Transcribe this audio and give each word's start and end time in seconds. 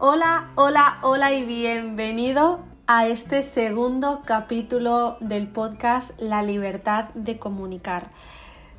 Hola, 0.00 0.50
hola, 0.54 0.98
hola 1.02 1.32
y 1.32 1.44
bienvenido 1.44 2.60
a 2.86 3.08
este 3.08 3.42
segundo 3.42 4.22
capítulo 4.24 5.16
del 5.18 5.48
podcast 5.48 6.12
La 6.20 6.40
libertad 6.44 7.06
de 7.14 7.40
comunicar. 7.40 8.10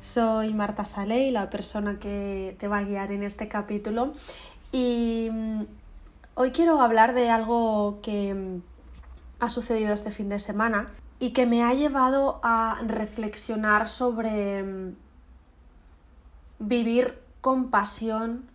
Soy 0.00 0.54
Marta 0.54 0.86
Saley, 0.86 1.30
la 1.30 1.50
persona 1.50 1.98
que 1.98 2.56
te 2.58 2.68
va 2.68 2.78
a 2.78 2.84
guiar 2.84 3.12
en 3.12 3.22
este 3.22 3.48
capítulo 3.48 4.14
y 4.72 5.28
mm, 5.30 5.64
hoy 6.36 6.52
quiero 6.52 6.80
hablar 6.80 7.12
de 7.12 7.28
algo 7.28 7.98
que 8.02 8.32
mm, 8.32 8.62
ha 9.40 9.50
sucedido 9.50 9.92
este 9.92 10.12
fin 10.12 10.30
de 10.30 10.38
semana 10.38 10.86
y 11.18 11.34
que 11.34 11.44
me 11.44 11.62
ha 11.62 11.74
llevado 11.74 12.40
a 12.42 12.80
reflexionar 12.86 13.90
sobre 13.90 14.62
mm, 14.62 14.94
vivir 16.60 17.18
con 17.42 17.68
pasión, 17.68 18.48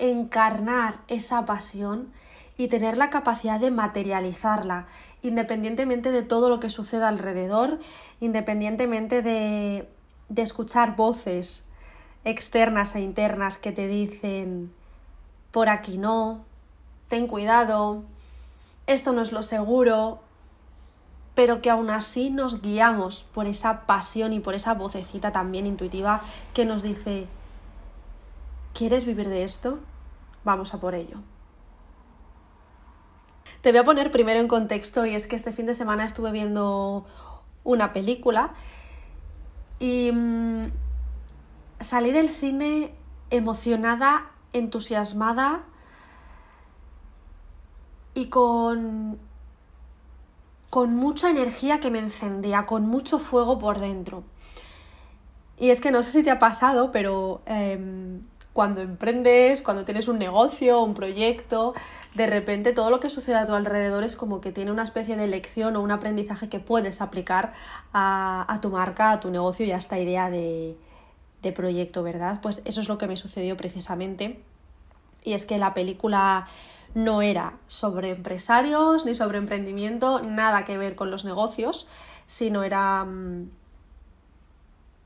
encarnar 0.00 0.98
esa 1.08 1.46
pasión 1.46 2.12
y 2.56 2.68
tener 2.68 2.96
la 2.96 3.10
capacidad 3.10 3.60
de 3.60 3.70
materializarla, 3.70 4.86
independientemente 5.22 6.10
de 6.10 6.22
todo 6.22 6.48
lo 6.48 6.58
que 6.60 6.70
suceda 6.70 7.08
alrededor, 7.08 7.78
independientemente 8.20 9.22
de, 9.22 9.88
de 10.28 10.42
escuchar 10.42 10.96
voces 10.96 11.68
externas 12.24 12.94
e 12.94 13.00
internas 13.00 13.56
que 13.56 13.72
te 13.72 13.86
dicen 13.86 14.72
por 15.50 15.68
aquí 15.68 15.98
no, 15.98 16.44
ten 17.08 17.26
cuidado, 17.26 18.04
esto 18.86 19.12
no 19.12 19.22
es 19.22 19.32
lo 19.32 19.42
seguro, 19.42 20.20
pero 21.34 21.62
que 21.62 21.70
aún 21.70 21.90
así 21.90 22.30
nos 22.30 22.60
guiamos 22.60 23.24
por 23.34 23.46
esa 23.46 23.86
pasión 23.86 24.32
y 24.32 24.40
por 24.40 24.54
esa 24.54 24.74
vocecita 24.74 25.32
también 25.32 25.66
intuitiva 25.66 26.22
que 26.54 26.64
nos 26.64 26.82
dice, 26.82 27.26
¿quieres 28.74 29.06
vivir 29.06 29.28
de 29.28 29.44
esto? 29.44 29.78
Vamos 30.44 30.74
a 30.74 30.80
por 30.80 30.94
ello. 30.94 31.18
Te 33.62 33.72
voy 33.72 33.80
a 33.80 33.84
poner 33.84 34.10
primero 34.10 34.40
en 34.40 34.48
contexto 34.48 35.04
y 35.04 35.14
es 35.14 35.26
que 35.26 35.36
este 35.36 35.52
fin 35.52 35.66
de 35.66 35.74
semana 35.74 36.04
estuve 36.04 36.32
viendo 36.32 37.04
una 37.62 37.92
película 37.92 38.54
y 39.78 40.10
mmm, 40.12 40.70
salí 41.78 42.10
del 42.10 42.30
cine 42.30 42.94
emocionada, 43.30 44.30
entusiasmada 44.52 45.62
y 48.14 48.26
con 48.26 49.18
con 50.70 50.94
mucha 50.94 51.28
energía 51.28 51.80
que 51.80 51.90
me 51.90 51.98
encendía, 51.98 52.64
con 52.64 52.86
mucho 52.86 53.18
fuego 53.18 53.58
por 53.58 53.80
dentro. 53.80 54.22
Y 55.58 55.70
es 55.70 55.80
que 55.80 55.90
no 55.90 56.04
sé 56.04 56.12
si 56.12 56.22
te 56.22 56.30
ha 56.30 56.38
pasado, 56.38 56.92
pero 56.92 57.42
eh, 57.46 58.20
cuando 58.52 58.80
emprendes, 58.80 59.62
cuando 59.62 59.84
tienes 59.84 60.08
un 60.08 60.18
negocio, 60.18 60.82
un 60.82 60.94
proyecto, 60.94 61.74
de 62.14 62.26
repente 62.26 62.72
todo 62.72 62.90
lo 62.90 63.00
que 63.00 63.10
sucede 63.10 63.36
a 63.36 63.44
tu 63.44 63.54
alrededor 63.54 64.02
es 64.02 64.16
como 64.16 64.40
que 64.40 64.52
tiene 64.52 64.72
una 64.72 64.82
especie 64.82 65.16
de 65.16 65.26
lección 65.26 65.76
o 65.76 65.80
un 65.80 65.92
aprendizaje 65.92 66.48
que 66.48 66.58
puedes 66.58 67.00
aplicar 67.00 67.52
a, 67.92 68.52
a 68.52 68.60
tu 68.60 68.70
marca, 68.70 69.12
a 69.12 69.20
tu 69.20 69.30
negocio 69.30 69.64
y 69.66 69.70
a 69.70 69.76
esta 69.76 69.98
idea 69.98 70.30
de, 70.30 70.76
de 71.42 71.52
proyecto, 71.52 72.02
¿verdad? 72.02 72.40
Pues 72.42 72.62
eso 72.64 72.80
es 72.80 72.88
lo 72.88 72.98
que 72.98 73.06
me 73.06 73.16
sucedió 73.16 73.56
precisamente. 73.56 74.42
Y 75.22 75.34
es 75.34 75.44
que 75.44 75.58
la 75.58 75.74
película 75.74 76.48
no 76.94 77.22
era 77.22 77.54
sobre 77.68 78.10
empresarios 78.10 79.04
ni 79.04 79.14
sobre 79.14 79.38
emprendimiento, 79.38 80.22
nada 80.22 80.64
que 80.64 80.78
ver 80.78 80.96
con 80.96 81.10
los 81.10 81.24
negocios, 81.24 81.86
sino 82.26 82.62
era 82.64 83.04
mmm, 83.04 83.48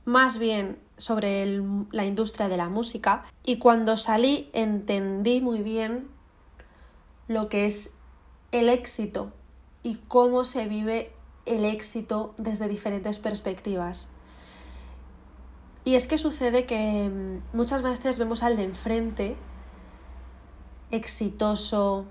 más 0.04 0.38
bien 0.38 0.78
sobre 0.96 1.60
la 1.90 2.04
industria 2.04 2.48
de 2.48 2.56
la 2.56 2.68
música. 2.68 3.24
Y 3.44 3.58
cuando 3.58 3.96
salí 3.96 4.50
entendí 4.52 5.40
muy 5.40 5.62
bien 5.62 6.08
lo 7.28 7.48
que 7.48 7.66
es 7.66 7.94
el 8.52 8.68
éxito 8.68 9.32
y 9.82 9.96
cómo 10.08 10.44
se 10.44 10.68
vive 10.68 11.12
el 11.46 11.64
éxito 11.64 12.34
desde 12.38 12.68
diferentes 12.68 13.18
perspectivas. 13.18 14.08
Y 15.84 15.96
es 15.96 16.06
que 16.06 16.16
sucede 16.16 16.64
que 16.64 17.08
mm, 17.08 17.56
muchas 17.56 17.82
veces 17.82 18.18
vemos 18.18 18.42
al 18.42 18.56
de 18.56 18.62
enfrente 18.62 19.36
exitoso, 20.90 22.06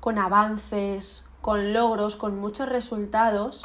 con 0.00 0.18
avances, 0.18 1.28
con 1.40 1.72
logros, 1.72 2.16
con 2.16 2.38
muchos 2.38 2.68
resultados, 2.68 3.64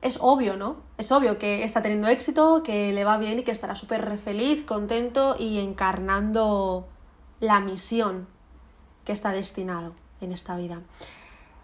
es 0.00 0.18
obvio, 0.20 0.56
¿no? 0.56 0.76
Es 0.96 1.10
obvio 1.10 1.38
que 1.38 1.64
está 1.64 1.82
teniendo 1.82 2.08
éxito, 2.08 2.62
que 2.62 2.92
le 2.92 3.04
va 3.04 3.18
bien 3.18 3.38
y 3.38 3.42
que 3.42 3.50
estará 3.50 3.74
súper 3.74 4.18
feliz, 4.18 4.64
contento 4.64 5.36
y 5.38 5.58
encarnando 5.58 6.86
la 7.40 7.60
misión 7.60 8.28
que 9.04 9.12
está 9.12 9.32
destinado 9.32 9.94
en 10.20 10.32
esta 10.32 10.56
vida. 10.56 10.80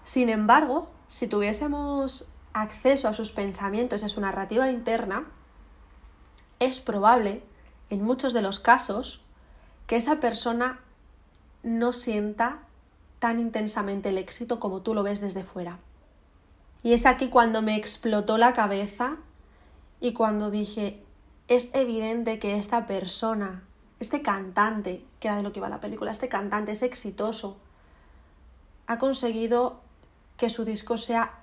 Sin 0.03 0.29
embargo, 0.29 0.89
si 1.07 1.29
tuviésemos 1.29 2.29
acceso 2.53 3.09
a 3.09 3.15
sus 3.15 3.31
pensamientos 3.31 4.03
y 4.03 4.07
a 4.07 4.09
su 4.09 4.21
narrativa 4.21 4.71
interna, 4.71 5.25
es 6.61 6.81
probable, 6.81 7.43
en 7.91 8.03
muchos 8.03 8.33
de 8.33 8.43
los 8.43 8.59
casos, 8.59 9.21
que 9.87 9.97
esa 9.97 10.21
persona 10.21 10.81
no 11.63 11.93
sienta 11.93 12.59
tan 13.19 13.41
intensamente 13.41 14.11
el 14.11 14.19
éxito 14.19 14.61
como 14.61 14.83
tú 14.83 14.95
lo 14.95 15.03
ves 15.03 15.21
desde 15.21 15.45
fuera. 15.45 15.79
Y 16.85 16.93
es 16.93 17.05
aquí 17.05 17.29
cuando 17.29 17.63
me 17.63 17.75
explotó 17.75 18.39
la 18.39 18.53
cabeza 18.53 19.17
y 20.01 20.13
cuando 20.13 20.53
dije, 20.53 21.03
es 21.49 21.75
evidente 21.75 22.39
que 22.39 22.57
esta 22.57 22.87
persona, 22.87 23.65
este 23.99 24.23
cantante, 24.23 25.05
que 25.19 25.27
era 25.27 25.37
de 25.37 25.43
lo 25.43 25.53
que 25.53 25.59
iba 25.59 25.69
la 25.69 25.81
película, 25.81 26.13
este 26.13 26.29
cantante 26.29 26.71
es 26.71 26.83
exitoso, 26.83 27.57
ha 28.87 28.99
conseguido 29.01 29.81
que 30.37 30.49
su 30.49 30.65
disco 30.65 30.97
sea 30.97 31.43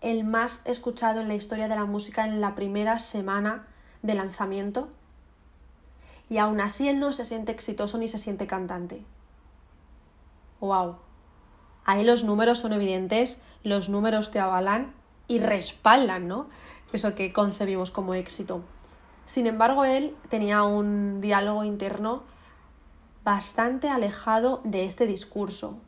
el 0.00 0.22
más 0.22 0.60
escuchado 0.64 1.20
en 1.20 1.26
la 1.26 1.34
historia 1.34 1.66
de 1.66 1.74
la 1.74 1.86
música 1.86 2.24
en 2.24 2.40
la 2.40 2.54
primera 2.54 3.00
semana 3.00 3.66
de 4.02 4.14
lanzamiento. 4.14 4.88
Y 6.30 6.38
aún 6.38 6.60
así 6.60 6.88
él 6.88 7.00
no 7.00 7.12
se 7.12 7.24
siente 7.24 7.50
exitoso 7.50 7.98
ni 7.98 8.06
se 8.06 8.18
siente 8.18 8.46
cantante 8.46 9.04
wow. 10.64 10.96
Ahí 11.84 12.04
los 12.04 12.24
números 12.24 12.60
son 12.60 12.72
evidentes, 12.72 13.40
los 13.64 13.88
números 13.88 14.30
te 14.30 14.38
avalan 14.38 14.94
y 15.26 15.40
respaldan, 15.40 16.28
¿no? 16.28 16.48
Eso 16.92 17.16
que 17.16 17.32
concebimos 17.32 17.90
como 17.90 18.14
éxito. 18.14 18.62
Sin 19.24 19.46
embargo, 19.46 19.84
él 19.84 20.14
tenía 20.28 20.62
un 20.62 21.20
diálogo 21.20 21.64
interno 21.64 22.22
bastante 23.24 23.88
alejado 23.88 24.60
de 24.64 24.84
este 24.84 25.06
discurso. 25.06 25.78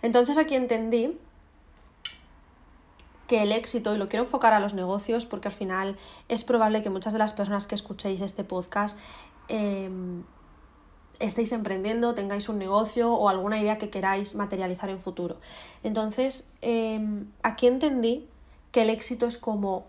Entonces 0.00 0.38
aquí 0.38 0.54
entendí 0.54 1.18
que 3.26 3.42
el 3.42 3.50
éxito, 3.50 3.94
y 3.94 3.98
lo 3.98 4.08
quiero 4.08 4.24
enfocar 4.24 4.52
a 4.52 4.60
los 4.60 4.74
negocios 4.74 5.26
porque 5.26 5.48
al 5.48 5.54
final 5.54 5.96
es 6.28 6.44
probable 6.44 6.82
que 6.82 6.90
muchas 6.90 7.12
de 7.12 7.18
las 7.18 7.32
personas 7.32 7.66
que 7.66 7.74
escuchéis 7.74 8.20
este 8.20 8.44
podcast 8.44 8.96
eh, 9.48 9.90
estéis 11.18 11.52
emprendiendo, 11.52 12.14
tengáis 12.14 12.48
un 12.48 12.58
negocio 12.58 13.12
o 13.12 13.28
alguna 13.28 13.58
idea 13.58 13.78
que 13.78 13.90
queráis 13.90 14.34
materializar 14.34 14.90
en 14.90 15.00
futuro. 15.00 15.38
Entonces, 15.82 16.48
eh, 16.62 17.24
aquí 17.42 17.66
entendí 17.66 18.28
que 18.72 18.82
el 18.82 18.90
éxito 18.90 19.26
es 19.26 19.38
como 19.38 19.86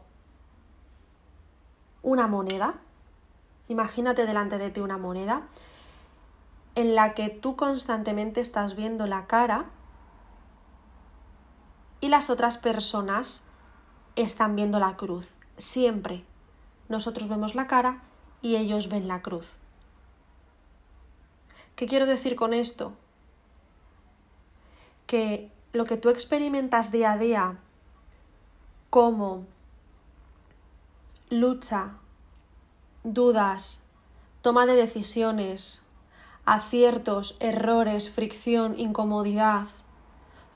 una 2.01 2.27
moneda. 2.27 2.75
Imagínate 3.67 4.25
delante 4.25 4.57
de 4.57 4.69
ti 4.69 4.79
una 4.79 4.97
moneda 4.97 5.47
en 6.75 6.95
la 6.95 7.13
que 7.13 7.29
tú 7.29 7.55
constantemente 7.55 8.39
estás 8.39 8.75
viendo 8.75 9.07
la 9.07 9.25
cara 9.25 9.65
y 11.99 12.09
las 12.09 12.29
otras 12.29 12.57
personas 12.57 13.43
están 14.15 14.55
viendo 14.55 14.79
la 14.79 14.95
cruz. 14.95 15.35
Siempre. 15.57 16.23
Nosotros 16.87 17.27
vemos 17.27 17.55
la 17.55 17.67
cara 17.67 18.03
y 18.41 18.55
ellos 18.55 18.89
ven 18.89 19.07
la 19.07 19.21
cruz. 19.21 19.57
¿Qué 21.77 21.85
quiero 21.85 22.07
decir 22.07 22.35
con 22.35 22.55
esto? 22.55 22.93
Que 25.05 25.51
lo 25.73 25.85
que 25.85 25.95
tú 25.95 26.09
experimentas 26.09 26.91
día 26.91 27.11
a 27.11 27.17
día 27.19 27.59
como 28.89 29.45
lucha, 31.29 31.91
dudas, 33.03 33.83
toma 34.41 34.65
de 34.65 34.73
decisiones, 34.73 35.85
aciertos, 36.45 37.37
errores, 37.39 38.09
fricción, 38.09 38.79
incomodidad, 38.79 39.67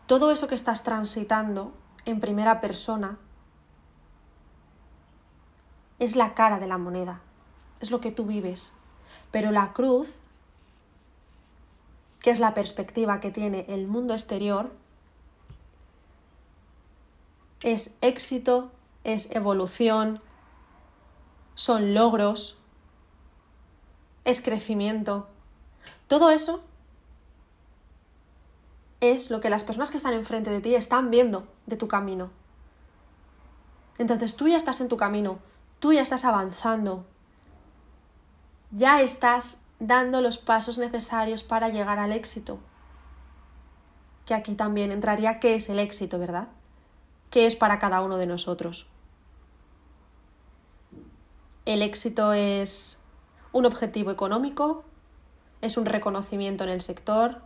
todo 0.07 0.31
eso 0.31 0.47
que 0.47 0.55
estás 0.55 0.83
transitando 0.83 1.71
en 2.05 2.19
primera 2.19 2.61
persona 2.61 3.19
es 5.99 6.15
la 6.15 6.33
cara 6.33 6.57
de 6.57 6.65
la 6.65 6.79
moneda, 6.79 7.21
es 7.79 7.91
lo 7.91 8.01
que 8.01 8.11
tú 8.11 8.25
vives. 8.25 8.73
Pero 9.29 9.51
la 9.51 9.71
cruz 9.71 10.09
que 12.21 12.29
es 12.31 12.39
la 12.39 12.53
perspectiva 12.53 13.19
que 13.19 13.31
tiene 13.31 13.65
el 13.67 13.87
mundo 13.87 14.13
exterior, 14.13 14.71
es 17.61 17.95
éxito, 18.01 18.71
es 19.03 19.29
evolución, 19.31 20.21
son 21.55 21.93
logros, 21.93 22.57
es 24.23 24.41
crecimiento, 24.41 25.27
Todo 26.07 26.29
eso 26.29 26.61
es 28.99 29.31
lo 29.31 29.39
que 29.39 29.49
las 29.49 29.63
personas 29.63 29.89
que 29.89 29.97
están 29.97 30.13
enfrente 30.13 30.49
de 30.49 30.61
ti 30.61 30.75
están 30.75 31.09
viendo 31.09 31.47
de 31.65 31.77
tu 31.77 31.87
camino. 31.87 32.29
Entonces 33.97 34.35
tú 34.35 34.47
ya 34.47 34.57
estás 34.57 34.81
en 34.81 34.89
tu 34.89 34.97
camino, 34.97 35.39
tú 35.79 35.93
ya 35.93 36.01
estás 36.01 36.25
avanzando, 36.25 37.05
ya 38.71 39.01
estás 39.01 39.61
dando 39.81 40.21
los 40.21 40.37
pasos 40.37 40.77
necesarios 40.77 41.43
para 41.43 41.69
llegar 41.69 41.97
al 41.97 42.11
éxito. 42.11 42.59
Que 44.27 44.35
aquí 44.35 44.53
también 44.53 44.91
entraría 44.91 45.39
qué 45.39 45.55
es 45.55 45.69
el 45.69 45.79
éxito, 45.79 46.19
¿verdad? 46.19 46.49
¿Qué 47.31 47.47
es 47.47 47.55
para 47.55 47.79
cada 47.79 48.01
uno 48.01 48.17
de 48.17 48.27
nosotros? 48.27 48.85
El 51.65 51.81
éxito 51.81 52.31
es 52.33 53.01
un 53.53 53.65
objetivo 53.65 54.11
económico, 54.11 54.83
es 55.61 55.77
un 55.77 55.85
reconocimiento 55.85 56.63
en 56.63 56.69
el 56.69 56.81
sector, 56.81 57.41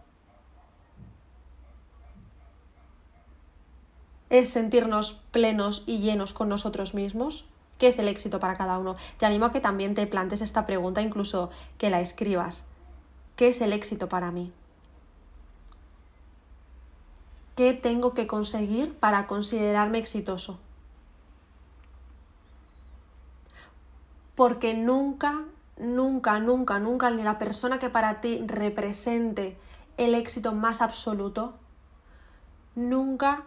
es 4.30 4.50
sentirnos 4.50 5.22
plenos 5.32 5.84
y 5.86 6.00
llenos 6.00 6.34
con 6.34 6.50
nosotros 6.50 6.94
mismos. 6.94 7.46
¿Qué 7.78 7.88
es 7.88 8.00
el 8.00 8.08
éxito 8.08 8.40
para 8.40 8.56
cada 8.56 8.78
uno? 8.78 8.96
Te 9.18 9.26
animo 9.26 9.46
a 9.46 9.52
que 9.52 9.60
también 9.60 9.96
te 9.96 10.08
plantes 10.08 10.42
esta 10.42 10.66
pregunta, 10.66 11.02
incluso 11.02 11.50
que 11.78 11.90
la 11.90 12.00
escribas. 12.00 12.68
¿Qué 13.36 13.50
es 13.50 13.62
el 13.62 13.74
éxito 13.74 14.08
para 14.08 14.32
mí? 14.32 14.54
¿Qué 17.56 17.74
tengo 17.74 18.14
que 18.14 18.28
conseguir 18.28 18.94
para 18.98 19.28
considerarme 19.28 19.98
exitoso? 19.98 20.60
Porque 24.36 24.74
nunca, 24.74 25.44
nunca, 25.78 26.40
nunca, 26.40 26.80
nunca, 26.80 27.10
ni 27.10 27.24
la 27.24 27.38
persona 27.38 27.80
que 27.80 27.90
para 27.90 28.20
ti 28.22 28.44
represente 28.46 29.58
el 29.98 30.16
éxito 30.16 30.54
más 30.54 30.82
absoluto, 30.82 31.54
nunca 32.76 33.44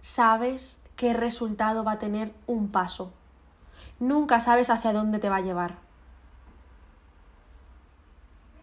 sabes 0.00 0.81
qué 1.02 1.12
resultado 1.12 1.82
va 1.82 1.92
a 1.94 1.98
tener 1.98 2.32
un 2.46 2.68
paso. 2.68 3.12
Nunca 3.98 4.38
sabes 4.38 4.70
hacia 4.70 4.92
dónde 4.92 5.18
te 5.18 5.28
va 5.28 5.38
a 5.38 5.40
llevar. 5.40 5.78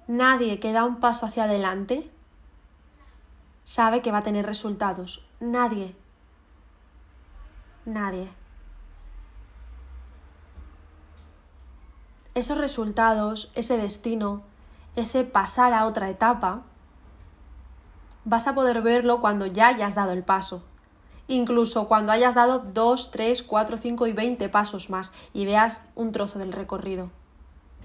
Nadie 0.08 0.58
que 0.62 0.72
da 0.72 0.86
un 0.86 1.02
paso 1.02 1.26
hacia 1.26 1.44
adelante 1.44 2.10
sabe 3.66 4.02
que 4.02 4.14
va 4.14 4.20
a 4.20 4.24
tener 4.24 4.46
resultados. 4.46 5.28
Nadie. 5.42 5.98
Nadie. 7.84 8.30
Esos 12.36 12.58
resultados, 12.58 13.52
ese 13.54 13.76
destino, 13.76 14.44
ese 14.96 15.26
pasar 15.26 15.74
a 15.74 15.86
otra 15.86 16.10
etapa, 16.10 16.62
vas 18.24 18.48
a 18.48 18.56
poder 18.56 18.82
verlo 18.82 19.20
cuando 19.20 19.46
ya 19.46 19.68
hayas 19.68 19.96
dado 19.96 20.14
el 20.14 20.24
paso 20.24 20.64
incluso 21.30 21.88
cuando 21.88 22.12
hayas 22.12 22.36
dado 22.36 22.60
2, 22.60 23.12
3, 23.12 23.44
4, 23.44 23.78
5 23.78 24.08
y 24.08 24.14
20 24.14 24.50
pasos 24.50 24.90
más 24.90 25.14
y 25.32 25.46
veas 25.46 25.84
un 25.96 26.12
trozo 26.12 26.40
del 26.40 26.52
recorrido. 26.52 27.12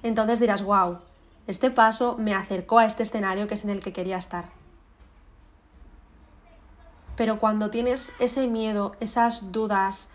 Entonces 0.03 0.41
dirás, 0.41 0.65
wow, 0.65 0.99
este 1.47 1.71
paso 1.71 2.17
me 2.19 2.35
acercó 2.35 2.79
a 2.79 2.87
este 2.87 3.03
escenario 3.03 3.47
que 3.47 3.55
es 3.55 3.63
en 3.63 3.71
el 3.71 3.81
que 3.81 3.93
quería 3.93 4.17
estar. 4.17 4.47
Pero 7.17 7.39
cuando 7.39 7.71
tienes 7.71 8.13
ese 8.19 8.49
miedo, 8.49 8.97
esas 8.99 9.53
dudas, 9.53 10.11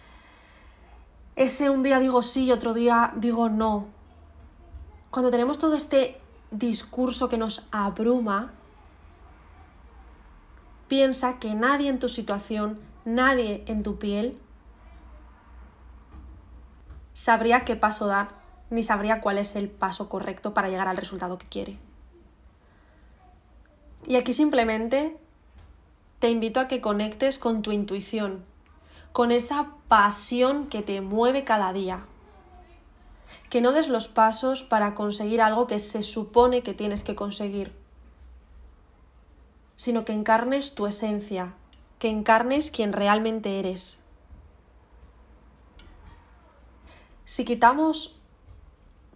ese 1.36 1.70
un 1.70 1.84
día 1.84 2.00
digo 2.00 2.24
sí 2.24 2.46
y 2.46 2.52
otro 2.52 2.74
día 2.74 3.14
digo 3.16 3.48
no, 3.48 3.86
cuando 5.12 5.30
tenemos 5.30 5.60
todo 5.60 5.76
este 5.76 6.20
discurso 6.50 7.30
que 7.30 7.38
nos 7.38 7.68
abruma, 7.72 8.52
piensa 10.88 11.38
que 11.38 11.54
nadie 11.54 11.90
en 11.90 12.00
tu 12.00 12.10
situación 12.10 12.89
nadie 13.06 13.63
en 13.68 13.84
tu 13.84 13.98
piel 13.98 14.38
sabría 17.13 17.66
qué 17.66 17.75
paso 17.75 18.07
dar, 18.07 18.30
ni 18.69 18.84
sabría 18.84 19.22
cuál 19.22 19.38
es 19.38 19.56
el 19.56 19.69
paso 19.69 20.10
correcto 20.10 20.54
para 20.54 20.69
llegar 20.69 20.88
al 20.88 20.98
resultado 20.98 21.38
que 21.38 21.48
quiere. 21.48 21.78
Y 24.07 24.16
aquí 24.16 24.34
simplemente 24.34 25.18
te 26.19 26.30
invito 26.30 26.60
a 26.60 26.68
que 26.68 26.81
conectes 26.81 27.38
con 27.38 27.62
tu 27.62 27.72
intuición, 27.72 28.44
con 29.12 29.31
esa 29.31 29.72
pasión 29.88 30.68
que 30.68 30.81
te 30.81 31.02
mueve 31.02 31.44
cada 31.44 31.74
día. 31.74 32.06
Que 33.50 33.62
no 33.62 33.72
des 33.72 33.88
los 33.88 34.07
pasos 34.07 34.63
para 34.63 34.95
conseguir 34.95 35.42
algo 35.42 35.68
que 35.68 35.80
se 35.80 36.04
supone 36.04 36.62
que 36.62 36.74
tienes 36.74 37.04
que 37.04 37.16
conseguir, 37.16 37.74
sino 39.75 40.06
que 40.06 40.13
encarnes 40.13 40.75
tu 40.75 40.88
esencia, 40.88 41.54
que 42.00 42.10
encarnes 42.10 42.72
quien 42.72 42.94
realmente 42.94 43.60
eres. 43.60 44.01
Si 47.25 47.46
quitamos 47.46 48.19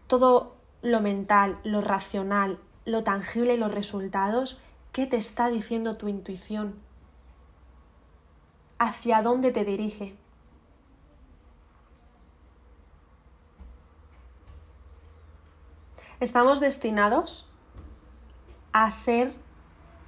todo 0.07 0.55
lo 0.81 1.01
mental, 1.01 1.57
lo 1.63 1.81
racional, 1.81 2.59
lo 2.85 3.03
tangible 3.03 3.55
y 3.55 3.57
los 3.57 3.73
resultados, 3.73 4.61
¿qué 4.91 5.07
te 5.07 5.17
está 5.17 5.47
diciendo 5.47 5.97
tu 5.97 6.09
intuición? 6.09 6.75
¿Hacia 8.77 9.21
dónde 9.21 9.51
te 9.51 9.63
dirige? 9.63 10.15
Estamos 16.19 16.59
destinados 16.59 17.49
a 18.71 18.91
ser 18.91 19.35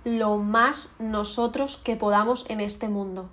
lo 0.06 0.38
más 0.38 0.94
nosotros 1.00 1.78
que 1.78 1.96
podamos 1.96 2.46
en 2.48 2.62
este 2.62 2.90
mundo. 2.90 3.28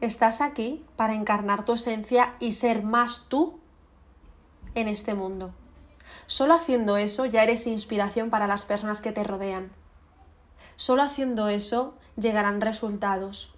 Estás 0.00 0.40
aquí 0.40 0.82
para 0.96 1.12
encarnar 1.12 1.66
tu 1.66 1.74
esencia 1.74 2.34
y 2.40 2.54
ser 2.54 2.82
más 2.82 3.26
tú 3.28 3.60
en 4.74 4.88
este 4.88 5.14
mundo. 5.14 5.52
Solo 6.26 6.54
haciendo 6.54 6.96
eso 6.96 7.26
ya 7.26 7.42
eres 7.42 7.66
inspiración 7.66 8.30
para 8.30 8.46
las 8.46 8.64
personas 8.64 9.02
que 9.02 9.12
te 9.12 9.22
rodean. 9.22 9.70
Solo 10.76 11.02
haciendo 11.02 11.48
eso 11.48 11.94
llegarán 12.16 12.62
resultados. 12.62 13.54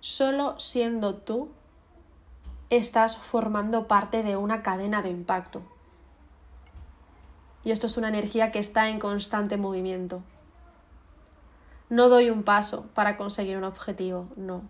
Solo 0.00 0.58
siendo 0.58 1.14
tú 1.14 1.50
estás 2.68 3.16
formando 3.16 3.86
parte 3.86 4.24
de 4.24 4.36
una 4.36 4.64
cadena 4.64 5.02
de 5.02 5.10
impacto 5.10 5.62
y 7.64 7.70
esto 7.70 7.86
es 7.86 7.96
una 7.96 8.08
energía 8.08 8.52
que 8.52 8.58
está 8.58 8.88
en 8.88 8.98
constante 8.98 9.56
movimiento. 9.56 10.22
No 11.88 12.08
doy 12.08 12.30
un 12.30 12.42
paso 12.42 12.86
para 12.94 13.16
conseguir 13.16 13.56
un 13.56 13.64
objetivo, 13.64 14.28
no. 14.36 14.62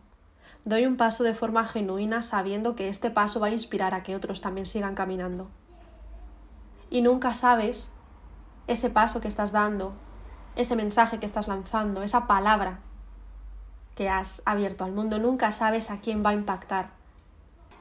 Doy 0.64 0.86
un 0.86 0.96
paso 0.96 1.24
de 1.24 1.34
forma 1.34 1.64
genuina 1.66 2.22
sabiendo 2.22 2.74
que 2.74 2.88
este 2.88 3.10
paso 3.10 3.40
va 3.40 3.48
a 3.48 3.52
inspirar 3.52 3.94
a 3.94 4.02
que 4.02 4.16
otros 4.16 4.40
también 4.40 4.66
sigan 4.66 4.94
caminando. 4.94 5.48
Y 6.88 7.02
nunca 7.02 7.34
sabes 7.34 7.92
ese 8.66 8.90
paso 8.90 9.20
que 9.20 9.28
estás 9.28 9.52
dando, 9.52 9.92
ese 10.56 10.76
mensaje 10.76 11.18
que 11.18 11.26
estás 11.26 11.48
lanzando, 11.48 12.02
esa 12.02 12.26
palabra 12.26 12.78
que 13.94 14.08
has 14.08 14.42
abierto 14.44 14.84
al 14.84 14.92
mundo, 14.92 15.18
nunca 15.18 15.50
sabes 15.50 15.90
a 15.90 16.00
quién 16.00 16.24
va 16.24 16.30
a 16.30 16.34
impactar. 16.34 16.90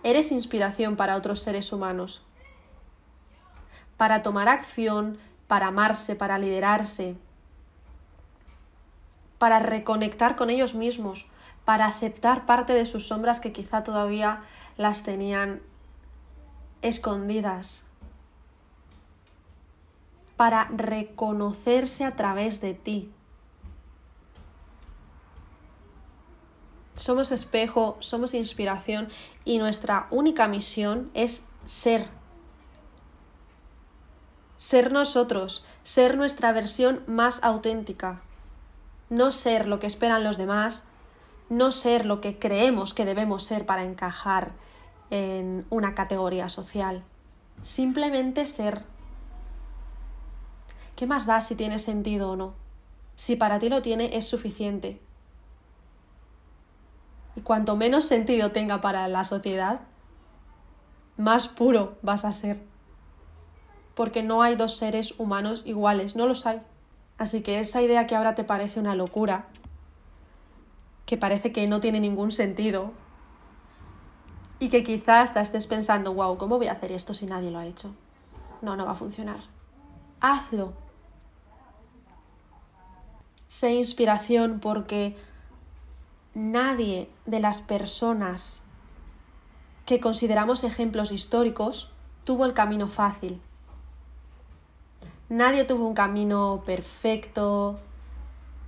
Eres 0.04 0.32
inspiración 0.32 0.96
para 0.96 1.16
otros 1.16 1.42
seres 1.42 1.72
humanos, 1.72 2.24
para 3.98 4.22
tomar 4.22 4.50
acción, 4.50 5.18
para 5.48 5.68
amarse, 5.68 6.16
para 6.16 6.38
liderarse, 6.38 7.16
para 9.38 9.60
reconectar 9.60 10.36
con 10.36 10.50
ellos 10.50 10.74
mismos, 10.74 11.28
para 11.66 11.86
aceptar 11.86 12.46
parte 12.46 12.74
de 12.74 12.86
sus 12.86 13.08
sombras 13.08 13.40
que 13.40 13.52
quizá 13.52 13.84
todavía 13.84 14.42
las 14.78 15.04
tenían 15.04 15.62
escondidas, 16.82 17.86
para 20.36 20.66
reconocerse 20.66 22.04
a 22.04 22.16
través 22.16 22.60
de 22.60 22.74
ti. 22.74 23.12
Somos 26.96 27.32
espejo, 27.32 27.98
somos 28.00 28.34
inspiración 28.34 29.10
y 29.46 29.58
nuestra 29.58 30.08
única 30.12 30.48
misión 30.48 31.10
es 31.14 31.46
ser 31.66 32.08
ser 34.64 34.94
nosotros, 34.94 35.66
ser 35.84 36.16
nuestra 36.16 36.54
versión 36.54 37.04
más 37.06 37.44
auténtica, 37.44 38.22
no 39.10 39.34
ser 39.34 39.68
lo 39.68 39.82
que 39.82 39.88
esperan 39.88 40.24
los 40.24 40.38
demás, 40.38 40.86
no 41.50 41.74
ser 41.74 42.06
lo 42.06 42.22
que 42.22 42.40
creemos 42.40 42.94
que 42.94 43.04
debemos 43.04 43.44
ser 43.44 43.66
para 43.66 43.84
encajar 43.84 44.54
en 45.10 45.66
una 45.70 45.96
categoría 45.96 46.48
social, 46.48 47.04
simplemente 47.62 48.48
ser. 48.48 48.84
¿Qué 50.96 51.08
más 51.08 51.26
da 51.26 51.42
si 51.42 51.56
tiene 51.56 51.78
sentido 51.78 52.32
o 52.32 52.38
no? 52.38 52.54
Si 53.18 53.36
para 53.36 53.60
ti 53.60 53.68
lo 53.68 53.82
tiene 53.82 54.16
es 54.16 54.26
suficiente. 54.30 55.02
Y 57.36 57.42
cuanto 57.42 57.76
menos 57.76 58.06
sentido 58.06 58.52
tenga 58.52 58.80
para 58.80 59.10
la 59.10 59.26
sociedad, 59.26 59.82
más 61.18 61.50
puro 61.50 61.98
vas 62.02 62.24
a 62.24 62.32
ser. 62.32 62.72
Porque 63.96 64.24
no 64.24 64.42
hay 64.42 64.56
dos 64.56 64.78
seres 64.78 65.20
humanos 65.20 65.64
iguales, 65.66 66.16
no 66.16 66.28
los 66.28 66.46
hay. 66.46 66.62
Así 67.18 67.42
que 67.42 67.60
esa 67.60 67.82
idea 67.82 68.08
que 68.08 68.16
ahora 68.16 68.36
te 68.36 68.44
parece 68.44 68.80
una 68.80 68.96
locura, 68.96 69.46
que 71.06 71.18
parece 71.18 71.52
que 71.52 71.68
no 71.68 71.80
tiene 71.80 72.00
ningún 72.00 72.32
sentido, 72.32 72.92
y 74.60 74.70
que 74.70 74.84
quizás 74.84 75.30
hasta 75.30 75.42
estés 75.42 75.68
pensando, 75.68 76.14
wow, 76.14 76.38
¿cómo 76.38 76.58
voy 76.58 76.68
a 76.68 76.72
hacer 76.72 76.92
esto 76.92 77.14
si 77.14 77.26
nadie 77.26 77.52
lo 77.52 77.60
ha 77.60 77.66
hecho? 77.66 77.94
No, 78.62 78.76
no 78.76 78.86
va 78.86 78.94
a 78.94 78.96
funcionar. 78.96 79.42
Hazlo. 80.22 80.74
Sé 83.48 83.74
inspiración 83.74 84.60
porque 84.62 85.18
nadie 86.34 87.10
de 87.26 87.40
las 87.40 87.62
personas 87.62 88.64
que 89.86 90.00
consideramos 90.00 90.64
ejemplos 90.64 91.12
históricos 91.12 91.92
tuvo 92.24 92.46
el 92.46 92.54
camino 92.54 92.88
fácil. 92.88 93.42
Nadie 95.30 95.64
tuvo 95.66 95.88
un 95.88 95.94
camino 95.94 96.64
perfecto, 96.66 97.80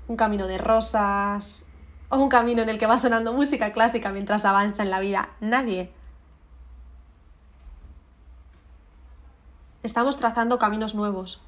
un 0.07 0.15
camino 0.15 0.47
de 0.47 0.57
rosas, 0.57 1.65
o 2.09 2.17
un 2.17 2.29
camino 2.29 2.61
en 2.61 2.69
el 2.69 2.77
que 2.77 2.87
va 2.87 2.99
sonando 2.99 3.33
música 3.33 3.73
clásica 3.73 4.11
mientras 4.11 4.45
avanza 4.45 4.83
en 4.83 4.91
la 4.91 4.99
vida. 4.99 5.29
Nadie. 5.39 5.91
Estamos 9.83 10.17
trazando 10.17 10.57
caminos 10.57 10.95
nuevos. 10.95 11.41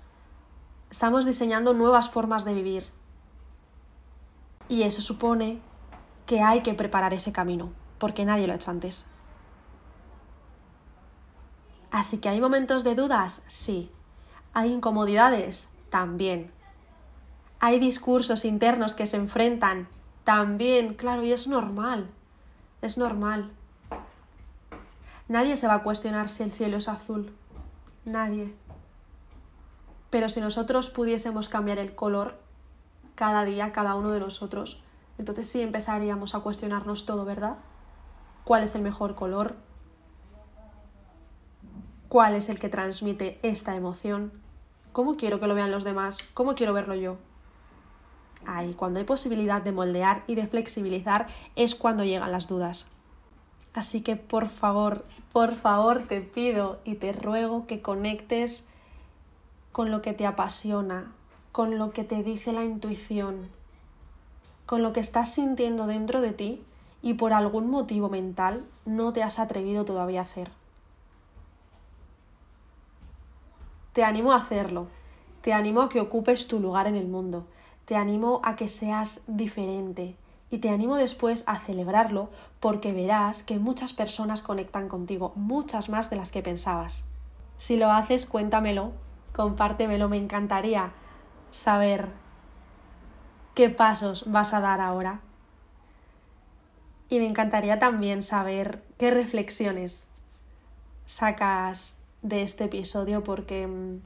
Estamos 0.92 1.26
diseñando 1.26 1.74
nuevas 1.74 2.10
formas 2.10 2.46
de 2.46 2.54
vivir. 2.54 2.86
Y 4.70 4.84
eso 4.84 5.02
supone 5.02 5.60
que 6.26 6.42
hay 6.42 6.62
que 6.62 6.74
preparar 6.74 7.14
ese 7.14 7.32
camino, 7.32 7.72
porque 7.98 8.26
nadie 8.26 8.48
lo 8.48 8.54
ha 8.54 8.58
hecho 8.58 8.72
antes. 8.72 9.08
Así 11.90 12.18
que 12.18 12.30
hay 12.30 12.42
momentos 12.42 12.84
de 12.84 12.96
dudas, 12.96 13.44
sí. 13.48 13.92
Hay 14.54 14.72
incomodidades, 14.72 15.70
también. 15.90 16.52
Hay 17.60 17.80
discursos 17.80 18.46
internos 18.46 18.94
que 18.94 19.08
se 19.08 19.18
enfrentan, 19.18 19.88
también, 20.24 20.94
claro, 20.94 21.24
y 21.24 21.32
es 21.32 21.48
normal. 21.48 22.10
Es 22.82 22.98
normal. 22.98 23.52
Nadie 25.28 25.58
se 25.58 25.68
va 25.68 25.76
a 25.76 25.84
cuestionar 25.84 26.30
si 26.30 26.44
el 26.44 26.52
cielo 26.52 26.78
es 26.78 26.90
azul. 26.90 27.34
Nadie. 28.06 28.54
Pero 30.10 30.30
si 30.30 30.40
nosotros 30.40 30.90
pudiésemos 30.90 31.50
cambiar 31.50 31.80
el 31.80 31.96
color 31.96 32.40
cada 33.16 33.44
día, 33.44 33.72
cada 33.72 33.96
uno 33.96 34.12
de 34.12 34.20
nosotros, 34.20 34.82
entonces 35.18 35.50
sí 35.50 35.62
empezaríamos 35.62 36.36
a 36.36 36.40
cuestionarnos 36.40 37.06
todo, 37.06 37.26
¿verdad? 37.26 37.56
¿Cuál 38.44 38.64
es 38.64 38.76
el 38.76 38.82
mejor 38.82 39.16
color? 39.16 39.56
¿Cuál 42.10 42.36
es 42.36 42.50
el 42.50 42.60
que 42.60 42.70
transmite 42.70 43.40
esta 43.44 43.76
emoción? 43.76 44.32
¿Cómo 44.94 45.16
quiero 45.16 45.40
que 45.40 45.48
lo 45.48 45.56
vean 45.56 45.72
los 45.72 45.84
demás? 45.84 46.20
¿Cómo 46.34 46.56
quiero 46.56 46.74
verlo 46.74 46.96
yo? 46.96 47.18
ahí, 48.48 48.74
cuando 48.74 49.00
hay 49.00 49.06
posibilidad 49.06 49.62
de 49.62 49.72
moldear 49.72 50.24
y 50.28 50.36
de 50.36 50.48
flexibilizar, 50.48 51.28
es 51.56 51.76
cuando 51.76 52.04
llegan 52.04 52.32
las 52.32 52.48
dudas. 52.48 52.90
Así 53.74 54.02
que 54.02 54.16
por 54.16 54.50
favor, 54.50 55.06
por 55.34 55.56
favor 55.56 56.08
te 56.08 56.22
pido 56.22 56.80
y 56.84 56.96
te 56.96 57.12
ruego 57.14 57.68
que 57.68 57.82
conectes 57.82 58.68
con 59.72 59.92
lo 59.92 60.02
que 60.02 60.14
te 60.14 60.26
apasiona, 60.26 61.12
con 61.52 61.78
lo 61.78 61.92
que 61.92 62.04
te 62.04 62.24
dice 62.24 62.54
la 62.54 62.64
intuición, 62.64 63.50
con 64.66 64.82
lo 64.82 64.94
que 64.94 65.00
estás 65.00 65.32
sintiendo 65.34 65.86
dentro 65.86 66.22
de 66.22 66.32
ti 66.32 66.64
y 67.04 67.14
por 67.14 67.34
algún 67.34 67.70
motivo 67.70 68.10
mental 68.10 68.66
no 68.86 69.14
te 69.14 69.22
has 69.22 69.38
atrevido 69.38 69.86
todavía 69.86 70.22
a 70.22 70.24
hacer. 70.24 70.50
Te 73.98 74.04
animo 74.04 74.32
a 74.32 74.36
hacerlo, 74.36 74.90
te 75.42 75.54
animo 75.54 75.82
a 75.82 75.90
que 75.90 76.00
ocupes 76.00 76.48
tu 76.48 76.60
lugar 76.60 76.86
en 76.86 76.94
el 76.94 77.08
mundo, 77.08 77.48
te 77.86 77.96
animo 77.96 78.42
a 78.44 78.56
que 78.56 78.70
seas 78.70 79.24
diferente 79.26 80.16
y 80.52 80.60
te 80.60 80.70
animo 80.70 80.98
después 80.98 81.44
a 81.48 81.58
celebrarlo 81.58 82.30
porque 82.60 82.94
verás 82.94 83.42
que 83.42 83.58
muchas 83.58 83.94
personas 83.94 84.44
conectan 84.44 84.88
contigo, 84.88 85.34
muchas 85.34 85.90
más 85.90 86.12
de 86.12 86.16
las 86.16 86.32
que 86.32 86.44
pensabas. 86.44 87.06
Si 87.58 87.76
lo 87.76 87.92
haces, 87.92 88.28
cuéntamelo, 88.28 88.92
compártemelo, 89.36 90.10
me 90.10 90.18
encantaría 90.18 90.92
saber 91.50 92.10
qué 93.56 93.72
pasos 93.72 94.26
vas 94.28 94.54
a 94.54 94.62
dar 94.62 94.80
ahora. 94.80 95.22
Y 97.10 97.18
me 97.18 97.26
encantaría 97.26 97.80
también 97.80 98.22
saber 98.22 98.84
qué 99.00 99.10
reflexiones 99.10 100.08
sacas 101.08 101.97
de 102.28 102.44
este 102.44 102.66
episodio 102.66 103.24
porque 103.24 103.68
mm, 103.68 104.00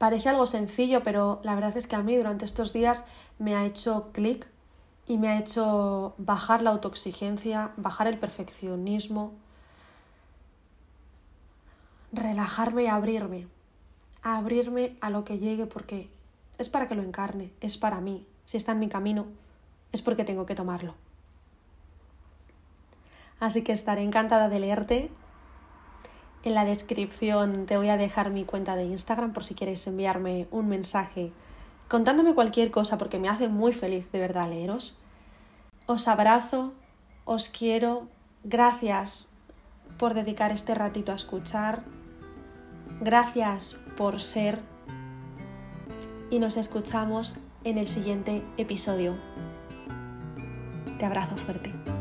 Parece 0.00 0.30
algo 0.30 0.46
sencillo, 0.46 1.02
pero 1.02 1.40
la 1.42 1.54
verdad 1.54 1.76
es 1.76 1.86
que 1.86 1.94
a 1.94 2.02
mí 2.02 2.16
durante 2.16 2.46
estos 2.46 2.72
días 2.72 3.04
me 3.38 3.54
ha 3.54 3.66
hecho 3.66 4.08
clic 4.12 4.46
y 5.06 5.18
me 5.18 5.28
ha 5.28 5.38
hecho 5.38 6.14
bajar 6.16 6.62
la 6.62 6.70
autoexigencia, 6.70 7.72
bajar 7.76 8.06
el 8.06 8.18
perfeccionismo, 8.18 9.34
relajarme 12.12 12.84
y 12.84 12.86
abrirme, 12.86 13.46
abrirme 14.22 14.96
a 15.02 15.10
lo 15.10 15.26
que 15.26 15.38
llegue 15.38 15.66
porque 15.66 16.08
es 16.56 16.70
para 16.70 16.88
que 16.88 16.94
lo 16.94 17.02
encarne, 17.02 17.52
es 17.60 17.76
para 17.76 18.00
mí. 18.00 18.26
Si 18.46 18.56
está 18.56 18.72
en 18.72 18.78
mi 18.78 18.88
camino, 18.88 19.26
es 19.92 20.00
porque 20.00 20.24
tengo 20.24 20.46
que 20.46 20.54
tomarlo. 20.54 20.94
Así 23.38 23.62
que 23.62 23.72
estaré 23.72 24.02
encantada 24.02 24.48
de 24.48 24.60
leerte 24.60 25.10
en 26.42 26.54
la 26.54 26.64
descripción 26.64 27.66
te 27.66 27.76
voy 27.76 27.88
a 27.88 27.96
dejar 27.96 28.30
mi 28.30 28.44
cuenta 28.44 28.76
de 28.76 28.84
Instagram 28.84 29.32
por 29.32 29.44
si 29.44 29.54
quieres 29.54 29.86
enviarme 29.86 30.46
un 30.50 30.68
mensaje 30.68 31.32
contándome 31.88 32.34
cualquier 32.34 32.70
cosa 32.70 32.98
porque 32.98 33.18
me 33.18 33.28
hace 33.28 33.48
muy 33.48 33.72
feliz 33.72 34.10
de 34.12 34.20
verdad 34.20 34.48
leeros. 34.48 34.98
Os 35.86 36.06
abrazo, 36.06 36.72
os 37.24 37.48
quiero, 37.48 38.06
gracias 38.44 39.28
por 39.98 40.14
dedicar 40.14 40.52
este 40.52 40.74
ratito 40.74 41.10
a 41.10 41.16
escuchar, 41.16 41.82
gracias 43.00 43.76
por 43.96 44.20
ser 44.20 44.60
y 46.30 46.38
nos 46.38 46.56
escuchamos 46.56 47.38
en 47.64 47.76
el 47.76 47.88
siguiente 47.88 48.42
episodio. 48.56 49.14
Te 50.98 51.04
abrazo 51.04 51.36
fuerte. 51.36 51.99